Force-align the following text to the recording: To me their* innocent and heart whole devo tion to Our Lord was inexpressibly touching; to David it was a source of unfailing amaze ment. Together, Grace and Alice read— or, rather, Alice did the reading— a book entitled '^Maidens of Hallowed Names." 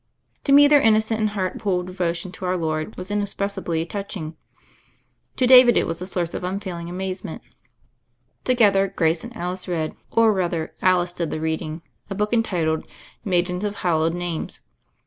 To 0.45 0.51
me 0.51 0.67
their* 0.67 0.81
innocent 0.81 1.19
and 1.19 1.29
heart 1.29 1.61
whole 1.61 1.83
devo 1.83 2.15
tion 2.15 2.31
to 2.31 2.45
Our 2.45 2.57
Lord 2.57 2.97
was 2.97 3.11
inexpressibly 3.11 3.85
touching; 3.85 4.35
to 5.35 5.45
David 5.45 5.77
it 5.77 5.85
was 5.85 6.01
a 6.01 6.07
source 6.07 6.33
of 6.33 6.43
unfailing 6.43 6.89
amaze 6.89 7.23
ment. 7.23 7.43
Together, 8.43 8.87
Grace 8.87 9.23
and 9.23 9.37
Alice 9.37 9.67
read— 9.67 9.93
or, 10.11 10.33
rather, 10.33 10.73
Alice 10.81 11.13
did 11.13 11.29
the 11.29 11.39
reading— 11.39 11.83
a 12.09 12.15
book 12.15 12.33
entitled 12.33 12.87
'^Maidens 13.23 13.63
of 13.63 13.75
Hallowed 13.75 14.15
Names." 14.15 14.61